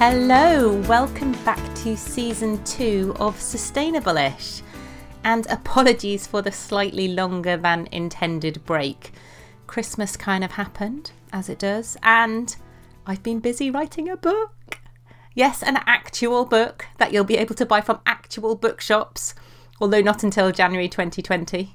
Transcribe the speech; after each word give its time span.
Hello, 0.00 0.80
welcome 0.82 1.32
back 1.44 1.74
to 1.74 1.96
season 1.96 2.62
two 2.62 3.16
of 3.18 3.40
Sustainable-ish. 3.40 4.62
And 5.24 5.44
apologies 5.50 6.24
for 6.24 6.40
the 6.40 6.52
slightly 6.52 7.08
longer 7.08 7.56
than 7.56 7.88
intended 7.90 8.64
break. 8.64 9.10
Christmas 9.66 10.16
kind 10.16 10.44
of 10.44 10.52
happened, 10.52 11.10
as 11.32 11.48
it 11.48 11.58
does, 11.58 11.96
and 12.04 12.54
I've 13.08 13.24
been 13.24 13.40
busy 13.40 13.72
writing 13.72 14.08
a 14.08 14.16
book. 14.16 14.78
Yes, 15.34 15.64
an 15.64 15.78
actual 15.84 16.44
book 16.44 16.86
that 16.98 17.12
you'll 17.12 17.24
be 17.24 17.36
able 17.36 17.56
to 17.56 17.66
buy 17.66 17.80
from 17.80 17.98
actual 18.06 18.54
bookshops, 18.54 19.34
although 19.80 20.00
not 20.00 20.22
until 20.22 20.52
January 20.52 20.88
2020. 20.88 21.74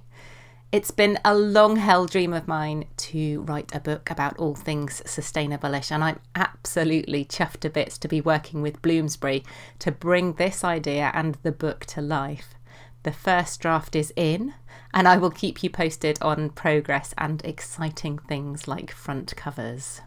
It's 0.73 0.89
been 0.89 1.19
a 1.23 1.35
long 1.35 1.75
held 1.75 2.09
dream 2.09 2.33
of 2.33 2.47
mine 2.47 2.85
to 2.97 3.41
write 3.43 3.69
a 3.75 3.79
book 3.79 4.09
about 4.09 4.35
all 4.37 4.55
things 4.55 5.03
sustainable-ish, 5.05 5.91
and 5.91 6.03
I'm 6.03 6.19
absolutely 6.33 7.25
chuffed 7.25 7.59
to 7.59 7.69
bits 7.69 7.99
to 7.99 8.07
be 8.07 8.21
working 8.21 8.63
with 8.63 8.81
Bloomsbury 8.81 9.43
to 9.77 9.91
bring 9.91 10.33
this 10.33 10.63
idea 10.63 11.11
and 11.13 11.37
the 11.43 11.51
book 11.51 11.85
to 11.89 12.01
life. 12.01 12.55
The 13.03 13.11
first 13.11 13.59
draft 13.59 13.95
is 13.95 14.11
in, 14.15 14.55
and 14.95 15.07
I 15.07 15.15
will 15.15 15.29
keep 15.29 15.61
you 15.61 15.69
posted 15.69 16.17
on 16.23 16.49
progress 16.49 17.13
and 17.19 17.45
exciting 17.45 18.17
things 18.17 18.67
like 18.67 18.89
front 18.91 19.35
covers. 19.35 20.01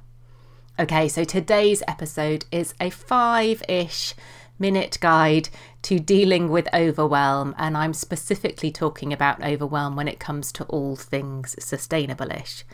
Okay, 0.81 1.07
so 1.07 1.23
today's 1.23 1.85
episode 1.87 2.45
is 2.51 2.75
a 2.81 2.91
five 2.91 3.63
ish 3.69 4.15
minute 4.59 4.99
guide 5.01 5.49
to 5.83 5.99
dealing 5.99 6.49
with 6.49 6.69
overwhelm, 6.75 7.55
and 7.59 7.77
I'm 7.77 7.95
specifically 7.95 8.71
talking 8.71 9.13
about 9.13 9.43
overwhelm 9.45 9.97
when 9.97 10.09
it 10.09 10.21
comes 10.21 10.53
to 10.53 10.65
all 10.65 10.97
things 10.97 11.55
sustainable 11.59 12.31
ish. 12.31 12.65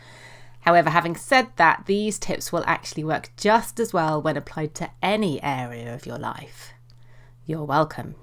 However, 0.61 0.89
having 0.89 1.15
said 1.15 1.49
that, 1.57 1.83
these 1.87 2.17
tips 2.17 2.51
will 2.51 2.63
actually 2.65 3.03
work 3.03 3.31
just 3.35 3.79
as 3.79 3.91
well 3.91 4.21
when 4.21 4.37
applied 4.37 4.73
to 4.75 4.91
any 5.01 5.43
area 5.43 5.93
of 5.93 6.05
your 6.05 6.17
life. 6.17 6.73
You're 7.45 7.65
welcome. 7.65 8.15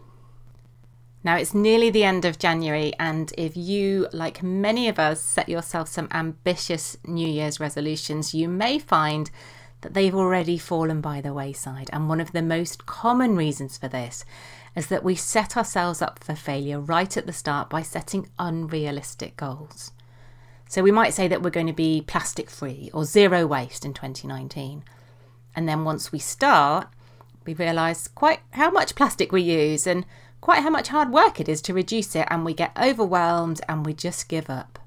Now 1.23 1.37
it's 1.37 1.53
nearly 1.53 1.91
the 1.91 2.05
end 2.05 2.25
of 2.25 2.39
January, 2.39 2.95
and 2.99 3.31
if 3.37 3.55
you, 3.55 4.09
like 4.15 4.43
many 4.43 4.89
of 4.89 4.99
us, 4.99 5.21
set 5.21 5.51
yourself 5.51 5.89
some 5.89 6.09
ambitious 6.13 6.97
New 7.05 7.29
Year's 7.29 7.61
resolutions, 7.61 8.33
you 8.33 8.49
may 8.49 8.79
find 8.79 9.31
that 9.83 9.95
they've 9.95 10.15
already 10.15 10.59
fallen 10.59 11.01
by 11.01 11.21
the 11.21 11.33
wayside. 11.33 11.91
And 11.93 12.09
one 12.09 12.21
of 12.21 12.33
the 12.33 12.43
most 12.43 12.87
common 12.87 13.37
reasons 13.37 13.79
for 13.79 13.89
this 13.89 14.25
is 14.77 14.87
that 14.89 15.05
we 15.05 15.15
set 15.15 15.57
ourselves 15.57 16.01
up 16.01 16.23
for 16.23 16.35
failure 16.35 16.81
right 16.81 17.17
at 17.17 17.27
the 17.27 17.33
start 17.33 17.69
by 17.71 17.83
setting 17.83 18.29
unrealistic 18.39 19.37
goals. 19.37 19.93
So 20.69 20.83
we 20.83 20.93
might 20.93 21.15
say 21.15 21.27
that 21.27 21.43
we're 21.43 21.51
going 21.51 21.67
to 21.67 21.73
be 21.73 22.05
plastic 22.07 22.49
free 22.49 22.91
or 22.95 23.05
zero 23.05 23.47
waste 23.47 23.85
in 23.85 23.93
2019. 23.93 24.85
And 25.57 25.69
then 25.69 25.85
once 25.85 26.13
we 26.13 26.21
start, 26.21 26.89
we 27.45 27.55
realise 27.55 28.07
quite 28.07 28.41
how 28.53 28.71
much 28.71 28.95
plastic 28.95 29.33
we 29.33 29.43
use 29.43 29.87
and 29.87 30.07
quite 30.41 30.63
how 30.63 30.71
much 30.71 30.89
hard 30.89 31.11
work 31.11 31.41
it 31.41 31.49
is 31.49 31.61
to 31.63 31.75
reduce 31.75 32.17
it, 32.17 32.27
and 32.31 32.45
we 32.45 32.55
get 32.55 32.77
overwhelmed 32.81 33.61
and 33.69 33.85
we 33.85 33.93
just 33.93 34.29
give 34.29 34.49
up. 34.49 34.80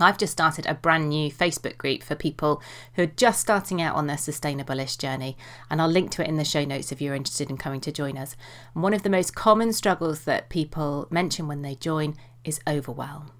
I've 0.00 0.18
just 0.18 0.32
started 0.32 0.66
a 0.66 0.74
brand 0.74 1.08
new 1.08 1.30
Facebook 1.30 1.78
group 1.78 2.02
for 2.02 2.14
people 2.14 2.60
who 2.94 3.02
are 3.02 3.06
just 3.06 3.40
starting 3.40 3.80
out 3.80 3.94
on 3.94 4.06
their 4.06 4.18
sustainable-ish 4.18 4.96
journey, 4.96 5.36
and 5.70 5.80
I'll 5.80 5.88
link 5.88 6.10
to 6.12 6.22
it 6.22 6.28
in 6.28 6.36
the 6.36 6.44
show 6.44 6.64
notes 6.64 6.90
if 6.90 7.00
you're 7.00 7.14
interested 7.14 7.50
in 7.50 7.56
coming 7.56 7.80
to 7.82 7.92
join 7.92 8.18
us. 8.18 8.36
And 8.74 8.82
one 8.82 8.94
of 8.94 9.02
the 9.02 9.10
most 9.10 9.34
common 9.34 9.72
struggles 9.72 10.24
that 10.24 10.48
people 10.48 11.06
mention 11.10 11.46
when 11.46 11.62
they 11.62 11.74
join 11.74 12.16
is 12.44 12.60
overwhelm. 12.66 13.30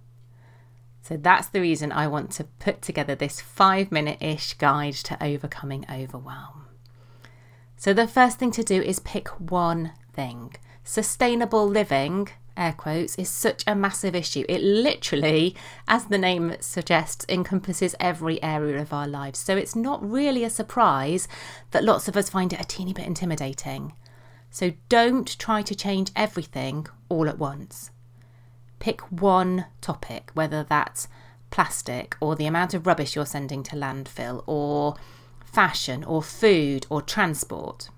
So 1.03 1.17
that's 1.17 1.49
the 1.49 1.61
reason 1.61 1.91
I 1.91 2.07
want 2.07 2.31
to 2.33 2.45
put 2.45 2.81
together 2.81 3.17
this 3.17 3.41
five 3.41 3.91
minute 3.91 4.23
ish 4.23 4.55
guide 4.55 4.95
to 4.95 5.23
overcoming 5.23 5.85
overwhelm. 5.91 6.67
So 7.77 7.93
the 7.93 8.07
first 8.07 8.39
thing 8.39 8.53
to 8.53 8.63
do 8.63 8.81
is 8.81 9.01
pick 9.01 9.29
one 9.41 9.93
thing. 10.13 10.55
Sustainable 10.85 11.67
living 11.67 12.29
air 12.57 12.73
quotes, 12.73 13.17
is 13.17 13.29
such 13.29 13.65
a 13.67 13.75
massive 13.75 14.15
issue. 14.15 14.45
It 14.49 14.63
literally, 14.63 15.57
as 15.89 16.07
the 16.07 16.19
name 16.19 16.57
suggests, 16.61 17.25
encompasses 17.29 17.95
every 17.99 18.43
area 18.43 18.81
of 18.81 18.93
our 18.93 19.09
lives. 19.09 19.39
So 19.39 19.57
it's 19.57 19.77
not 19.77 20.09
really 20.09 20.45
a 20.45 20.51
surprise 20.51 21.29
that 21.71 21.85
lots 21.85 22.09
of 22.09 22.17
us 22.17 22.31
find 22.31 22.53
it 22.53 22.61
a 22.61 22.65
teeny 22.65 22.93
bit 22.93 23.07
intimidating. 23.07 23.95
So 24.51 24.73
don't 24.89 25.39
try 25.39 25.63
to 25.63 25.75
change 25.75 26.13
everything 26.15 26.87
all 27.09 27.29
at 27.29 27.39
once. 27.39 27.91
Pick 28.79 29.01
one 29.13 29.67
topic, 29.81 30.31
whether 30.35 30.63
that's 30.63 31.09
plastic 31.51 32.17
or 32.21 32.35
the 32.35 32.47
amount 32.47 32.75
of 32.75 32.87
rubbish 32.87 33.15
you're 33.15 33.27
sending 33.27 33.63
to 33.63 33.77
landfill 33.77 34.43
or 34.47 34.97
fashion 35.45 36.03
or 36.05 36.23
food 36.23 36.87
or 36.91 37.01
transport. 37.01 37.91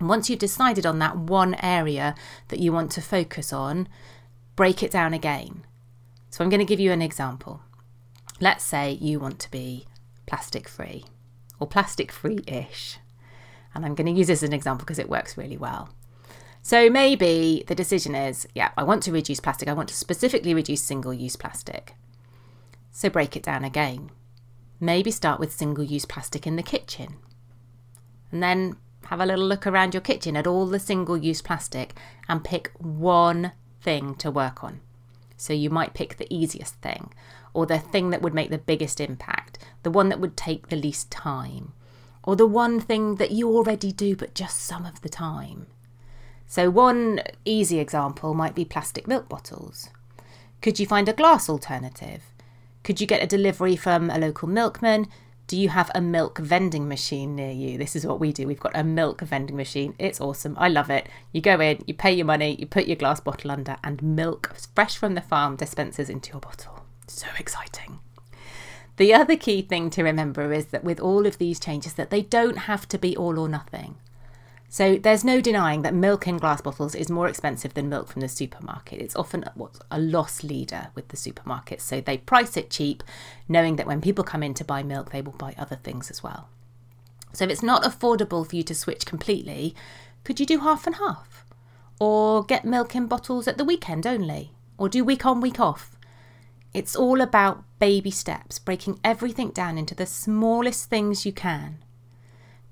Once 0.00 0.28
you've 0.28 0.38
decided 0.38 0.84
on 0.84 0.98
that 0.98 1.16
one 1.16 1.54
area 1.62 2.14
that 2.48 2.60
you 2.60 2.72
want 2.72 2.90
to 2.90 3.00
focus 3.00 3.52
on, 3.52 3.88
break 4.54 4.82
it 4.82 4.90
down 4.90 5.14
again. 5.14 5.64
So 6.30 6.44
I'm 6.44 6.50
going 6.50 6.60
to 6.60 6.66
give 6.66 6.80
you 6.80 6.92
an 6.92 7.02
example. 7.02 7.62
Let's 8.40 8.64
say 8.64 8.92
you 8.92 9.18
want 9.18 9.38
to 9.40 9.50
be 9.50 9.86
plastic 10.26 10.68
free 10.68 11.04
or 11.58 11.66
plastic 11.66 12.12
free 12.12 12.40
ish. 12.46 12.98
And 13.74 13.84
I'm 13.84 13.94
going 13.94 14.06
to 14.06 14.18
use 14.18 14.26
this 14.26 14.42
as 14.42 14.48
an 14.48 14.54
example 14.54 14.84
because 14.84 14.98
it 14.98 15.08
works 15.08 15.38
really 15.38 15.56
well. 15.56 15.90
So 16.62 16.90
maybe 16.90 17.64
the 17.66 17.74
decision 17.74 18.14
is 18.14 18.46
yeah, 18.54 18.72
I 18.76 18.82
want 18.82 19.02
to 19.04 19.12
reduce 19.12 19.40
plastic. 19.40 19.68
I 19.68 19.72
want 19.72 19.88
to 19.88 19.94
specifically 19.94 20.52
reduce 20.52 20.82
single 20.82 21.14
use 21.14 21.36
plastic. 21.36 21.94
So 22.90 23.08
break 23.08 23.36
it 23.36 23.42
down 23.42 23.64
again. 23.64 24.10
Maybe 24.80 25.10
start 25.10 25.40
with 25.40 25.52
single 25.52 25.84
use 25.84 26.04
plastic 26.04 26.46
in 26.46 26.56
the 26.56 26.62
kitchen. 26.62 27.16
And 28.32 28.42
then 28.42 28.76
have 29.08 29.20
a 29.20 29.26
little 29.26 29.46
look 29.46 29.66
around 29.66 29.94
your 29.94 30.00
kitchen 30.00 30.36
at 30.36 30.46
all 30.46 30.66
the 30.66 30.78
single 30.78 31.16
use 31.16 31.42
plastic 31.42 31.94
and 32.28 32.44
pick 32.44 32.70
one 32.78 33.52
thing 33.80 34.14
to 34.16 34.30
work 34.30 34.64
on. 34.64 34.80
So 35.36 35.52
you 35.52 35.70
might 35.70 35.94
pick 35.94 36.16
the 36.16 36.32
easiest 36.34 36.74
thing 36.76 37.12
or 37.54 37.66
the 37.66 37.78
thing 37.78 38.10
that 38.10 38.22
would 38.22 38.34
make 38.34 38.50
the 38.50 38.58
biggest 38.58 39.00
impact, 39.00 39.58
the 39.82 39.90
one 39.90 40.08
that 40.08 40.20
would 40.20 40.36
take 40.36 40.68
the 40.68 40.76
least 40.76 41.10
time, 41.10 41.72
or 42.22 42.36
the 42.36 42.46
one 42.46 42.80
thing 42.80 43.16
that 43.16 43.30
you 43.30 43.48
already 43.48 43.92
do 43.92 44.16
but 44.16 44.34
just 44.34 44.60
some 44.60 44.84
of 44.84 45.00
the 45.02 45.08
time. 45.08 45.66
So, 46.46 46.70
one 46.70 47.20
easy 47.44 47.78
example 47.78 48.34
might 48.34 48.54
be 48.54 48.64
plastic 48.64 49.08
milk 49.08 49.28
bottles. 49.28 49.88
Could 50.62 50.78
you 50.78 50.86
find 50.86 51.08
a 51.08 51.12
glass 51.12 51.48
alternative? 51.48 52.22
Could 52.82 53.00
you 53.00 53.06
get 53.06 53.22
a 53.22 53.26
delivery 53.26 53.74
from 53.74 54.10
a 54.10 54.18
local 54.18 54.48
milkman 54.48 55.08
do 55.46 55.56
you 55.56 55.68
have 55.68 55.90
a 55.94 56.00
milk 56.00 56.38
vending 56.38 56.88
machine 56.88 57.36
near 57.36 57.52
you? 57.52 57.78
This 57.78 57.94
is 57.94 58.04
what 58.04 58.18
we 58.18 58.32
do. 58.32 58.46
We've 58.46 58.58
got 58.58 58.76
a 58.76 58.82
milk 58.82 59.20
vending 59.20 59.56
machine. 59.56 59.94
It's 59.98 60.20
awesome. 60.20 60.56
I 60.58 60.68
love 60.68 60.90
it. 60.90 61.08
You 61.32 61.40
go 61.40 61.60
in, 61.60 61.84
you 61.86 61.94
pay 61.94 62.12
your 62.12 62.26
money, 62.26 62.56
you 62.58 62.66
put 62.66 62.86
your 62.86 62.96
glass 62.96 63.20
bottle 63.20 63.52
under, 63.52 63.76
and 63.84 64.02
milk 64.02 64.54
fresh 64.74 64.96
from 64.96 65.14
the 65.14 65.20
farm 65.20 65.54
dispenses 65.54 66.10
into 66.10 66.32
your 66.32 66.40
bottle. 66.40 66.84
So 67.06 67.28
exciting. 67.38 68.00
The 68.96 69.14
other 69.14 69.36
key 69.36 69.62
thing 69.62 69.90
to 69.90 70.02
remember 70.02 70.52
is 70.52 70.66
that 70.66 70.82
with 70.82 70.98
all 70.98 71.26
of 71.26 71.38
these 71.38 71.60
changes 71.60 71.94
that 71.94 72.10
they 72.10 72.22
don't 72.22 72.58
have 72.58 72.88
to 72.88 72.98
be 72.98 73.16
all 73.16 73.38
or 73.38 73.48
nothing. 73.48 73.96
So 74.76 74.98
there's 74.98 75.24
no 75.24 75.40
denying 75.40 75.80
that 75.82 75.94
milk 75.94 76.28
in 76.28 76.36
glass 76.36 76.60
bottles 76.60 76.94
is 76.94 77.08
more 77.08 77.28
expensive 77.28 77.72
than 77.72 77.88
milk 77.88 78.08
from 78.08 78.20
the 78.20 78.28
supermarket. 78.28 79.00
It's 79.00 79.16
often 79.16 79.42
a 79.90 79.98
loss 79.98 80.44
leader 80.44 80.88
with 80.94 81.08
the 81.08 81.16
supermarkets. 81.16 81.80
So 81.80 82.02
they 82.02 82.18
price 82.18 82.58
it 82.58 82.68
cheap, 82.68 83.02
knowing 83.48 83.76
that 83.76 83.86
when 83.86 84.02
people 84.02 84.22
come 84.22 84.42
in 84.42 84.52
to 84.52 84.66
buy 84.66 84.82
milk, 84.82 85.12
they 85.12 85.22
will 85.22 85.32
buy 85.32 85.54
other 85.56 85.76
things 85.76 86.10
as 86.10 86.22
well. 86.22 86.50
So 87.32 87.46
if 87.46 87.50
it's 87.52 87.62
not 87.62 87.84
affordable 87.84 88.46
for 88.46 88.54
you 88.54 88.62
to 88.64 88.74
switch 88.74 89.06
completely, 89.06 89.74
could 90.24 90.38
you 90.38 90.44
do 90.44 90.58
half 90.58 90.86
and 90.86 90.96
half? 90.96 91.46
Or 91.98 92.44
get 92.44 92.66
milk 92.66 92.94
in 92.94 93.06
bottles 93.06 93.48
at 93.48 93.56
the 93.56 93.64
weekend 93.64 94.06
only? 94.06 94.52
Or 94.76 94.90
do 94.90 95.02
week 95.02 95.24
on, 95.24 95.40
week 95.40 95.58
off? 95.58 95.96
It's 96.74 96.94
all 96.94 97.22
about 97.22 97.64
baby 97.78 98.10
steps, 98.10 98.58
breaking 98.58 99.00
everything 99.02 99.52
down 99.52 99.78
into 99.78 99.94
the 99.94 100.04
smallest 100.04 100.90
things 100.90 101.24
you 101.24 101.32
can 101.32 101.78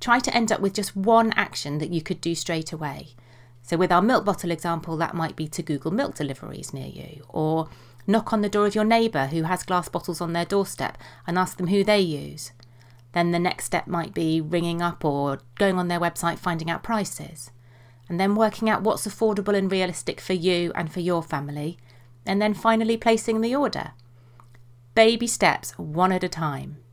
try 0.05 0.19
to 0.19 0.37
end 0.37 0.53
up 0.53 0.61
with 0.61 0.75
just 0.75 0.95
one 0.95 1.33
action 1.33 1.79
that 1.79 1.89
you 1.89 2.03
could 2.03 2.21
do 2.21 2.35
straight 2.35 2.73
away. 2.73 3.15
So, 3.63 3.79
with 3.79 3.91
our 3.91 4.03
milk 4.03 4.27
bottle 4.27 4.51
example, 4.51 4.99
that 4.99 5.15
might 5.15 5.35
be 5.35 5.49
to 5.49 5.63
Google 5.63 5.91
milk 5.91 6.15
deliveries 6.15 6.75
near 6.75 6.89
you, 6.89 7.25
or 7.31 7.71
knock 8.07 8.31
on 8.31 8.43
the 8.43 8.51
door 8.51 8.67
of 8.67 8.75
your 8.75 8.85
neighbour 8.85 9.29
who 9.29 9.45
has 9.45 9.63
glass 9.63 9.89
bottles 9.89 10.21
on 10.21 10.35
their 10.35 10.45
doorstep 10.45 10.99
and 11.27 11.39
ask 11.39 11.57
them 11.57 11.69
who 11.69 11.83
they 11.83 12.01
use. 12.01 12.53
Then 13.13 13.31
the 13.31 13.39
next 13.39 13.65
step 13.65 13.87
might 13.87 14.13
be 14.13 14.43
ringing 14.43 14.83
up 14.83 15.07
or 15.07 15.41
going 15.55 15.79
on 15.79 15.89
their 15.89 16.01
website, 16.01 16.39
finding 16.39 16.69
out 16.69 16.83
prices, 16.83 17.51
and 18.07 18.21
then 18.21 18.35
working 18.35 18.69
out 18.69 18.83
what's 18.83 19.07
affordable 19.07 19.57
and 19.57 19.73
realistic 19.73 20.21
for 20.21 20.35
you 20.35 20.71
and 20.75 20.93
for 20.93 21.01
your 21.01 21.23
family, 21.23 21.79
and 22.27 22.43
then 22.43 22.53
finally 22.53 22.99
placing 22.99 23.41
the 23.41 23.57
order. 23.57 23.93
Baby 24.95 25.27
steps, 25.27 25.73
one 25.79 26.13
at 26.13 26.23
a 26.23 26.29
time. 26.29 26.84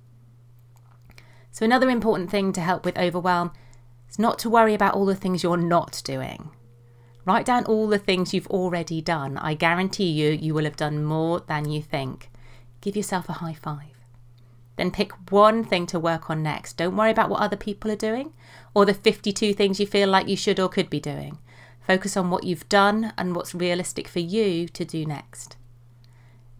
So, 1.51 1.65
another 1.65 1.89
important 1.89 2.31
thing 2.31 2.53
to 2.53 2.62
help 2.62 2.86
with 2.86 2.98
overwhelm 2.98 3.51
is 4.09 4.18
not 4.18 4.39
to 4.39 4.50
worry 4.50 4.74
about 4.74 4.94
all 4.94 5.06
the 5.06 5.15
things 5.15 5.44
you're 5.44 5.57
not 5.57 6.01
doing. 6.06 6.50
Write 7.25 7.45
down 7.45 7.65
all 7.65 7.88
the 7.88 8.00
things 8.00 8.33
you've 8.33 8.48
already 8.48 9.01
done. 9.01 9.38
I 9.38 9.53
guarantee 9.53 10.09
you, 10.09 10.31
you 10.31 10.53
will 10.53 10.63
have 10.63 10.75
done 10.75 11.03
more 11.03 11.42
than 11.42 11.69
you 11.69 11.81
think. 11.81 12.31
Give 12.80 12.95
yourself 12.95 13.30
a 13.30 13.33
high 13.33 13.53
five. 13.53 13.92
Then 14.77 14.89
pick 14.89 15.12
one 15.31 15.63
thing 15.63 15.86
to 15.88 16.00
work 16.00 16.30
on 16.30 16.42
next. 16.42 16.77
Don't 16.77 16.95
worry 16.95 17.12
about 17.12 17.30
what 17.30 17.42
other 17.42 17.57
people 17.57 17.92
are 17.92 17.95
doing 17.95 18.33
or 18.74 18.86
the 18.86 18.94
52 18.94 19.53
things 19.53 19.80
you 19.80 19.86
feel 19.86 20.09
like 20.09 20.27
you 20.27 20.38
should 20.38 20.59
or 20.59 20.69
could 20.69 20.89
be 20.89 21.00
doing. 21.00 21.38
Focus 21.86 22.15
on 22.15 22.31
what 22.31 22.45
you've 22.45 22.69
done 22.69 23.13
and 23.18 23.36
what's 23.36 23.53
realistic 23.53 24.07
for 24.07 24.19
you 24.19 24.68
to 24.69 24.86
do 24.86 25.06
next. 25.06 25.57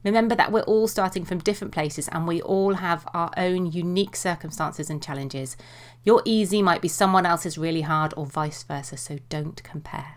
Remember 0.04 0.34
that 0.36 0.52
we're 0.52 0.62
all 0.62 0.88
starting 0.88 1.26
from 1.26 1.40
different 1.40 1.74
places 1.74 2.08
and 2.08 2.28
we 2.28 2.42
all 2.42 2.76
have 2.76 3.08
our 3.14 3.32
own 3.38 3.72
unique 3.72 4.16
circumstances 4.16 4.90
and 4.90 5.02
challenges. 5.02 5.56
Your 6.04 6.24
easy 6.26 6.62
might 6.62 6.82
be 6.82 6.88
someone 6.88 7.26
else's 7.26 7.58
really 7.58 7.82
hard 7.82 8.14
or 8.18 8.26
vice 8.26 8.64
versa, 8.64 8.98
so 8.98 9.20
don't 9.30 9.62
compare. 9.64 10.16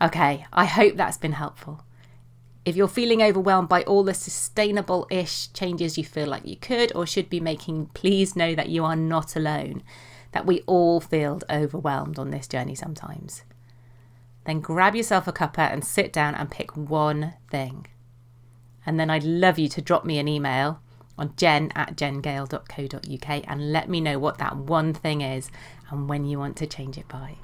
Okay, 0.00 0.46
I 0.52 0.66
hope 0.66 0.96
that's 0.96 1.18
been 1.18 1.32
helpful. 1.32 1.82
If 2.64 2.76
you're 2.76 2.88
feeling 2.88 3.22
overwhelmed 3.22 3.68
by 3.68 3.82
all 3.82 4.04
the 4.04 4.14
sustainable 4.14 5.06
ish 5.10 5.52
changes 5.52 5.96
you 5.96 6.04
feel 6.04 6.26
like 6.26 6.46
you 6.46 6.56
could 6.56 6.94
or 6.94 7.06
should 7.06 7.28
be 7.28 7.40
making, 7.40 7.86
please 7.94 8.36
know 8.36 8.54
that 8.54 8.68
you 8.68 8.84
are 8.84 8.96
not 8.96 9.36
alone, 9.36 9.82
that 10.32 10.46
we 10.46 10.62
all 10.66 11.00
feel 11.00 11.40
overwhelmed 11.48 12.18
on 12.18 12.30
this 12.30 12.46
journey 12.46 12.74
sometimes. 12.74 13.42
Then 14.44 14.60
grab 14.60 14.94
yourself 14.94 15.26
a 15.26 15.32
cuppa 15.32 15.72
and 15.72 15.84
sit 15.84 16.12
down 16.12 16.34
and 16.34 16.50
pick 16.50 16.76
one 16.76 17.34
thing. 17.50 17.86
And 18.86 18.98
then 18.98 19.10
I'd 19.10 19.24
love 19.24 19.58
you 19.58 19.68
to 19.68 19.82
drop 19.82 20.04
me 20.04 20.18
an 20.18 20.28
email 20.28 20.80
on 21.18 21.34
jen 21.36 21.72
at 21.74 21.96
jengale.co.uk 21.96 23.44
and 23.48 23.72
let 23.72 23.88
me 23.88 24.00
know 24.00 24.18
what 24.18 24.38
that 24.38 24.56
one 24.56 24.94
thing 24.94 25.20
is 25.20 25.50
and 25.90 26.08
when 26.08 26.24
you 26.24 26.38
want 26.38 26.56
to 26.58 26.66
change 26.66 26.96
it 26.96 27.08
by. 27.08 27.36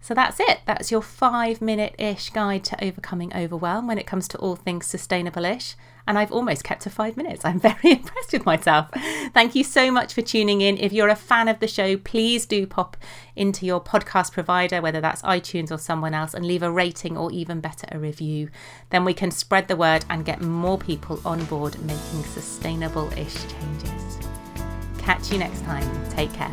So 0.00 0.14
that's 0.14 0.38
it. 0.38 0.60
That's 0.66 0.90
your 0.90 1.02
five 1.02 1.60
minute 1.60 1.94
ish 1.98 2.30
guide 2.30 2.64
to 2.64 2.84
overcoming 2.84 3.34
overwhelm 3.34 3.88
when 3.88 3.98
it 3.98 4.06
comes 4.06 4.28
to 4.28 4.38
all 4.38 4.54
things 4.54 4.86
sustainable 4.86 5.44
ish. 5.44 5.74
And 6.08 6.16
I've 6.16 6.30
almost 6.30 6.62
kept 6.62 6.82
to 6.82 6.90
five 6.90 7.16
minutes. 7.16 7.44
I'm 7.44 7.58
very 7.60 7.92
impressed 7.92 8.32
with 8.32 8.46
myself. 8.46 8.88
Thank 9.34 9.56
you 9.56 9.64
so 9.64 9.90
much 9.90 10.14
for 10.14 10.22
tuning 10.22 10.60
in. 10.60 10.78
If 10.78 10.92
you're 10.92 11.08
a 11.08 11.16
fan 11.16 11.48
of 11.48 11.58
the 11.58 11.66
show, 11.66 11.96
please 11.96 12.46
do 12.46 12.66
pop 12.66 12.96
into 13.34 13.66
your 13.66 13.80
podcast 13.80 14.32
provider, 14.32 14.80
whether 14.80 15.00
that's 15.00 15.22
iTunes 15.22 15.72
or 15.72 15.78
someone 15.78 16.14
else, 16.14 16.34
and 16.34 16.46
leave 16.46 16.62
a 16.62 16.70
rating 16.70 17.16
or 17.16 17.32
even 17.32 17.60
better, 17.60 17.88
a 17.90 17.98
review. 17.98 18.50
Then 18.90 19.04
we 19.04 19.14
can 19.14 19.32
spread 19.32 19.66
the 19.66 19.76
word 19.76 20.04
and 20.08 20.24
get 20.24 20.40
more 20.40 20.78
people 20.78 21.20
on 21.24 21.44
board 21.46 21.80
making 21.82 22.22
sustainable 22.22 23.12
ish 23.14 23.36
changes. 23.48 24.18
Catch 24.98 25.32
you 25.32 25.38
next 25.38 25.62
time. 25.62 26.10
Take 26.10 26.32
care. 26.32 26.52